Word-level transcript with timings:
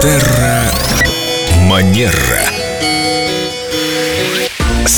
Терра 0.00 0.72
Манера 1.68 2.59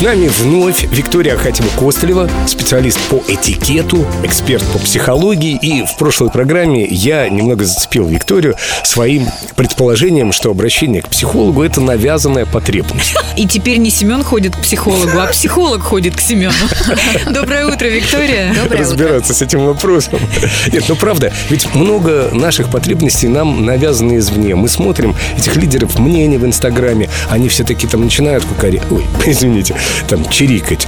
нами 0.02 0.26
вновь 0.26 0.84
Виктория 0.90 1.36
Ахатьева-Костылева, 1.36 2.28
специалист 2.48 2.98
по 3.02 3.22
этикету, 3.28 4.04
эксперт 4.24 4.64
по 4.72 4.80
психологии. 4.80 5.56
И 5.62 5.85
в 5.85 5.96
прошлой 5.96 6.30
программе 6.30 6.85
я 6.85 7.28
немного 7.28 7.64
зацепил 7.64 8.06
Викторию 8.08 8.56
своим 8.82 9.28
предположением, 9.54 10.32
что 10.32 10.50
обращение 10.50 11.03
к 11.03 11.08
психологу– 11.08 11.62
это 11.64 11.80
навязанная 11.80 12.46
потребность. 12.46 13.14
И 13.36 13.46
теперь 13.46 13.76
не 13.76 13.90
Семен 13.90 14.24
ходит 14.24 14.56
к 14.56 14.60
психологу, 14.60 15.21
а 15.21 15.26
психолог 15.28 15.82
ходит 15.82 16.16
к 16.16 16.20
Семену. 16.20 16.52
Доброе 17.30 17.66
утро, 17.66 17.87
Виктория. 17.87 18.55
Доброе 18.60 18.80
Разбираться 18.80 19.34
с 19.34 19.41
этим 19.41 19.66
вопросом. 19.66 20.19
Нет, 20.72 20.84
ну 20.88 20.96
правда, 20.96 21.32
ведь 21.48 21.72
много 21.74 22.30
наших 22.32 22.70
потребностей 22.70 23.28
нам 23.28 23.64
навязаны 23.64 24.19
извне. 24.19 24.56
Мы 24.56 24.69
смотрим 24.69 25.14
этих 25.38 25.55
лидеров 25.55 25.98
мнений 26.00 26.38
в 26.38 26.44
Инстаграме, 26.44 27.08
они 27.30 27.48
все 27.48 27.62
таки 27.62 27.86
там 27.86 28.02
начинают 28.02 28.44
кукари... 28.44 28.82
Ой, 28.91 29.06
извините, 29.27 29.77
там 30.09 30.28
чирикать. 30.28 30.87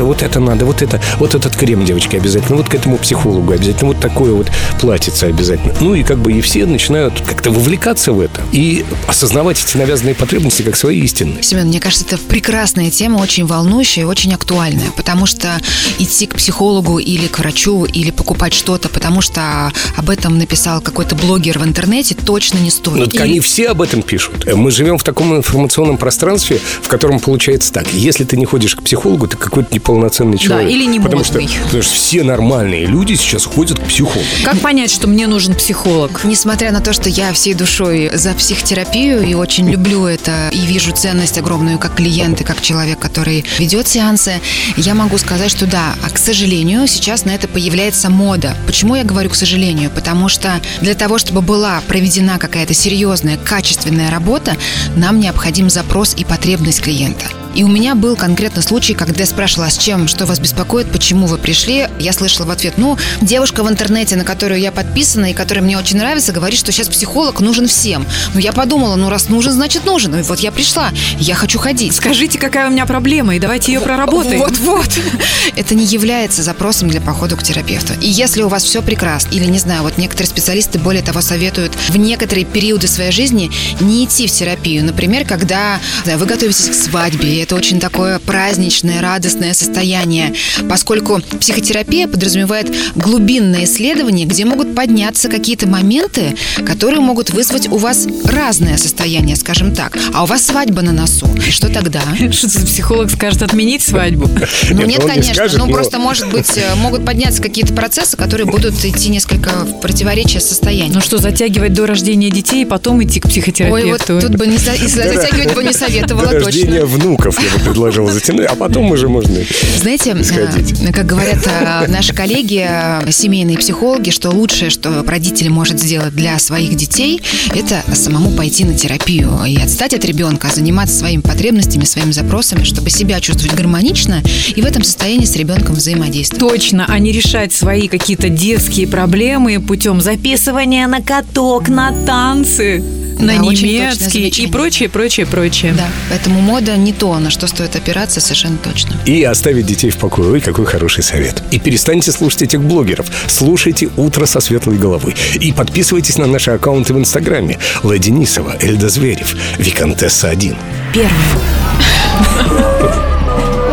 Вот 0.00 0.22
это 0.22 0.40
надо, 0.40 0.64
вот 0.64 0.82
это, 0.82 1.00
вот 1.18 1.34
этот 1.34 1.56
крем, 1.56 1.84
девочки, 1.84 2.16
обязательно, 2.16 2.56
вот 2.56 2.68
к 2.68 2.74
этому 2.74 2.98
психологу 2.98 3.52
обязательно, 3.52 3.88
вот 3.88 4.00
такое 4.00 4.32
вот 4.32 4.50
платьице 4.80 5.24
обязательно. 5.24 5.74
Ну 5.80 5.94
и 5.94 6.02
как 6.02 6.18
бы 6.18 6.32
и 6.32 6.40
все 6.40 6.66
начинают 6.66 7.20
как-то 7.20 7.50
вовлекаться 7.50 8.12
в 8.12 8.20
это 8.20 8.40
и 8.52 8.84
осознавать 9.06 9.62
эти 9.64 9.76
навязанные 9.76 10.14
потребности 10.14 10.62
как 10.62 10.76
свои 10.76 11.00
истинные. 11.00 11.42
Семен, 11.42 11.68
мне 11.68 11.80
кажется, 11.80 12.04
это 12.06 12.18
прекрасная 12.18 12.90
тема, 12.90 13.18
очень 13.18 13.46
волнующая 13.46 14.04
и 14.04 14.06
очень 14.06 14.34
актуальная, 14.34 14.90
потому 14.96 15.26
что 15.26 15.60
идти 15.98 16.26
к 16.26 16.36
психологу 16.36 16.98
или 16.98 17.26
к 17.26 17.38
врачу, 17.38 17.84
или 17.84 18.10
покупать 18.10 18.54
что-то, 18.54 18.88
потому 18.88 19.20
что 19.20 19.72
об 19.96 20.10
этом 20.10 20.38
написал 20.38 20.80
какой-то 20.80 21.14
блогер 21.14 21.58
в 21.58 21.64
интернете, 21.64 22.14
точно 22.14 22.58
не 22.58 22.70
стоит. 22.70 22.98
Ну, 22.98 23.04
так 23.06 23.14
Или- 23.14 23.22
они 23.22 23.40
все 23.40 23.68
об 23.68 23.82
этом 23.82 24.02
пишут. 24.02 24.46
Мы 24.54 24.70
живем 24.70 24.98
в 24.98 25.02
таком 25.02 25.36
информационном 25.36 25.96
пространстве, 25.98 26.60
в 26.82 26.88
котором 26.88 27.20
получается 27.20 27.72
так. 27.72 27.92
Если 27.92 28.17
ты 28.24 28.36
не 28.36 28.46
ходишь 28.46 28.74
к 28.74 28.82
психологу, 28.82 29.26
ты 29.26 29.36
какой-то 29.36 29.74
неполноценный 29.74 30.38
человек. 30.38 30.70
или 30.70 30.84
не 30.84 31.00
потому 31.00 31.24
что, 31.24 31.40
модный. 31.40 31.56
потому 31.64 31.82
что 31.82 31.94
все 31.94 32.22
нормальные 32.22 32.86
люди 32.86 33.14
сейчас 33.14 33.44
ходят 33.44 33.78
к 33.78 33.84
психологу. 33.84 34.26
Как 34.44 34.58
понять, 34.60 34.90
что 34.90 35.08
мне 35.08 35.26
нужен 35.26 35.54
психолог? 35.54 36.24
Несмотря 36.24 36.72
на 36.72 36.80
то, 36.80 36.92
что 36.92 37.08
я 37.08 37.32
всей 37.32 37.54
душой 37.54 38.10
за 38.14 38.34
психотерапию 38.34 39.22
и 39.22 39.34
очень 39.34 39.68
люблю 39.68 40.06
это 40.06 40.48
и 40.52 40.60
вижу 40.60 40.92
ценность 40.92 41.38
огромную 41.38 41.78
как 41.78 41.94
клиент 41.94 42.40
и 42.40 42.44
как 42.44 42.60
человек, 42.60 42.98
который 42.98 43.44
ведет 43.58 43.88
сеансы, 43.88 44.40
я 44.76 44.94
могу 44.94 45.18
сказать, 45.18 45.50
что 45.50 45.66
да, 45.66 45.94
а 46.04 46.10
к 46.10 46.18
сожалению, 46.18 46.86
сейчас 46.86 47.24
на 47.24 47.30
это 47.30 47.48
появляется 47.48 48.10
мода. 48.10 48.56
Почему 48.66 48.94
я 48.94 49.04
говорю 49.04 49.30
к 49.30 49.34
сожалению? 49.34 49.90
Потому 49.90 50.28
что 50.28 50.60
для 50.80 50.94
того, 50.94 51.18
чтобы 51.18 51.42
была 51.42 51.80
проведена 51.86 52.38
какая-то 52.38 52.74
серьезная, 52.74 53.36
качественная 53.36 54.10
работа, 54.10 54.56
нам 54.96 55.20
необходим 55.20 55.70
запрос 55.70 56.14
и 56.16 56.24
потребность 56.24 56.80
клиента. 56.80 57.26
И 57.54 57.64
у 57.64 57.68
меня 57.68 57.94
был 57.94 58.07
конкретно 58.16 58.62
случай, 58.62 58.94
когда 58.94 59.20
я 59.20 59.26
спрашивала, 59.26 59.68
с 59.68 59.78
чем, 59.78 60.08
что 60.08 60.26
вас 60.26 60.38
беспокоит, 60.38 60.90
почему 60.90 61.26
вы 61.26 61.38
пришли. 61.38 61.88
Я 61.98 62.12
слышала 62.12 62.46
в 62.46 62.50
ответ, 62.50 62.74
ну, 62.76 62.96
девушка 63.20 63.62
в 63.62 63.68
интернете, 63.68 64.16
на 64.16 64.24
которую 64.24 64.60
я 64.60 64.72
подписана 64.72 65.30
и 65.30 65.34
которая 65.34 65.64
мне 65.64 65.78
очень 65.78 65.98
нравится, 65.98 66.32
говорит, 66.32 66.58
что 66.58 66.72
сейчас 66.72 66.88
психолог 66.88 67.40
нужен 67.40 67.66
всем. 67.66 68.06
Ну, 68.34 68.40
я 68.40 68.52
подумала, 68.52 68.96
ну, 68.96 69.08
раз 69.08 69.28
нужен, 69.28 69.52
значит 69.52 69.84
нужен. 69.84 70.14
И 70.16 70.22
вот 70.22 70.40
я 70.40 70.52
пришла, 70.52 70.90
я 71.18 71.34
хочу 71.34 71.58
ходить. 71.58 71.94
Скажите, 71.94 72.38
какая 72.38 72.68
у 72.68 72.70
меня 72.70 72.86
проблема, 72.86 73.36
и 73.36 73.38
давайте 73.38 73.72
ее 73.72 73.80
проработаем. 73.80 74.38
Вот-вот. 74.38 74.90
Это 75.56 75.74
не 75.74 75.84
является 75.84 76.42
запросом 76.42 76.88
для 76.88 77.00
похода 77.00 77.36
к 77.36 77.42
терапевту. 77.42 77.94
И 78.00 78.08
если 78.08 78.42
у 78.42 78.48
вас 78.48 78.64
все 78.64 78.82
прекрасно, 78.82 79.30
или, 79.30 79.44
не 79.44 79.58
знаю, 79.58 79.82
вот 79.82 79.98
некоторые 79.98 80.28
специалисты 80.28 80.78
более 80.78 81.02
того 81.02 81.20
советуют 81.20 81.74
в 81.88 81.96
некоторые 81.96 82.44
периоды 82.44 82.88
своей 82.88 83.12
жизни 83.12 83.50
не 83.80 84.04
идти 84.04 84.26
в 84.26 84.32
терапию. 84.32 84.84
Например, 84.84 85.24
когда 85.26 85.80
да, 86.04 86.16
вы 86.16 86.26
готовитесь 86.26 86.68
к 86.68 86.74
свадьбе, 86.74 87.34
и 87.34 87.38
это 87.38 87.54
очень 87.54 87.80
такое 87.88 88.18
праздничное, 88.18 89.00
радостное 89.00 89.54
состояние, 89.54 90.34
поскольку 90.68 91.20
психотерапия 91.40 92.06
подразумевает 92.06 92.70
глубинное 92.94 93.64
исследование, 93.64 94.26
где 94.26 94.44
могут 94.44 94.74
подняться 94.74 95.28
какие-то 95.28 95.66
моменты, 95.66 96.36
которые 96.66 97.00
могут 97.00 97.30
вызвать 97.30 97.68
у 97.68 97.78
вас 97.78 98.06
разное 98.24 98.76
состояние, 98.76 99.36
скажем 99.36 99.74
так. 99.74 99.96
А 100.12 100.24
у 100.24 100.26
вас 100.26 100.44
свадьба 100.44 100.82
на 100.82 100.92
носу. 100.92 101.26
И 101.46 101.50
что 101.50 101.68
тогда? 101.72 102.02
Что 102.30 102.48
за 102.48 102.66
психолог 102.66 103.10
скажет 103.10 103.42
отменить 103.42 103.82
свадьбу? 103.82 104.28
Ну 104.70 104.76
Нет, 104.76 104.88
нет, 104.88 104.98
он 105.04 105.06
не 105.06 105.14
конечно. 105.14 105.46
ну 105.58 105.66
но- 105.66 105.72
просто 105.72 105.98
может 105.98 106.28
быть 106.30 106.56
э, 106.58 106.74
могут 106.76 107.04
подняться 107.06 107.40
какие-то 107.42 107.72
процессы, 107.72 108.16
которые 108.16 108.46
будут 108.46 108.74
идти 108.84 109.08
несколько 109.08 109.50
в 109.64 109.80
противоречие 109.80 110.40
с 110.40 110.48
состоянием. 110.48 110.92
Ну 110.94 111.00
что, 111.00 111.16
затягивать 111.18 111.72
до 111.72 111.86
рождения 111.86 112.30
детей 112.30 112.62
и 112.62 112.64
потом 112.66 113.02
идти 113.02 113.20
к 113.20 113.24
Ой, 113.26 113.30
вот 113.30 113.40
психотерапевту? 113.44 114.20
тут 114.20 114.36
бы 114.36 114.46
не 114.46 114.58
затягивать 114.58 115.54
бы 115.54 115.64
не 115.64 115.72
советовала 115.72 116.26
До 116.32 116.38
рождения 116.40 116.80
точно. 116.80 116.86
внуков 116.98 117.38
я 117.40 117.64
бы 117.64 117.72
предложил 117.78 118.08
затянуть, 118.08 118.46
а 118.46 118.56
потом 118.56 118.90
уже 118.90 119.08
можно... 119.08 119.36
Знаете, 119.76 120.16
Сходить. 120.24 120.74
э, 120.82 120.92
как 120.92 121.06
говорят 121.06 121.38
э, 121.46 121.86
наши 121.86 122.12
коллеги, 122.12 122.66
э, 122.68 123.10
семейные 123.12 123.56
психологи, 123.56 124.10
что 124.10 124.30
лучшее, 124.30 124.70
что 124.70 125.04
родитель 125.06 125.48
может 125.48 125.78
сделать 125.78 126.12
для 126.14 126.38
своих 126.40 126.74
детей, 126.74 127.22
это 127.54 127.82
самому 127.94 128.30
пойти 128.30 128.64
на 128.64 128.74
терапию 128.74 129.30
и 129.46 129.56
отстать 129.56 129.94
от 129.94 130.04
ребенка, 130.04 130.48
заниматься 130.52 130.98
своими 130.98 131.20
потребностями, 131.20 131.84
своими 131.84 132.10
запросами, 132.10 132.64
чтобы 132.64 132.90
себя 132.90 133.20
чувствовать 133.20 133.54
гармонично 133.54 134.22
и 134.56 134.60
в 134.60 134.64
этом 134.64 134.82
состоянии 134.82 135.24
с 135.24 135.36
ребенком 135.36 135.76
взаимодействовать. 135.76 136.40
Точно, 136.40 136.84
а 136.88 136.98
не 136.98 137.12
решать 137.12 137.52
свои 137.52 137.86
какие-то 137.86 138.28
детские 138.28 138.88
проблемы 138.88 139.60
путем 139.60 140.00
записывания 140.00 140.88
на 140.88 141.00
каток, 141.00 141.68
на 141.68 141.92
танцы, 142.04 142.82
на 143.18 143.36
Да, 143.36 143.42
немецкий 143.42 144.28
и 144.28 144.46
прочее, 144.46 144.88
прочее, 144.88 145.26
прочее. 145.26 145.74
Да, 145.76 145.88
поэтому 146.08 146.40
мода 146.40 146.76
не 146.76 146.92
то, 146.92 147.18
на 147.18 147.30
что 147.30 147.46
стоит 147.46 147.76
опираться, 147.76 148.20
совершенно 148.20 148.58
точно. 148.58 148.96
И 149.06 149.22
оставить 149.22 149.66
детей 149.66 149.90
в 149.90 149.96
покое. 149.96 150.30
Ой, 150.30 150.40
какой 150.40 150.66
хороший 150.66 151.02
совет. 151.02 151.42
И 151.50 151.58
перестаньте 151.58 152.12
слушать 152.12 152.42
этих 152.42 152.62
блогеров. 152.62 153.06
Слушайте 153.26 153.90
«Утро 153.96 154.26
со 154.26 154.40
светлой 154.40 154.78
головой». 154.78 155.14
И 155.34 155.52
подписывайтесь 155.52 156.18
на 156.18 156.26
наши 156.26 156.50
аккаунты 156.50 156.94
в 156.94 156.98
Инстаграме. 156.98 157.58
Леди 157.82 158.10
Нисова, 158.10 158.56
Эльда 158.60 158.88
Зверев, 158.88 159.34
Викантесса 159.58 160.28
1. 160.28 160.56
Первый. 160.92 161.10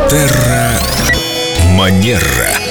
Терра 0.09 0.79
Манера. 1.75 2.64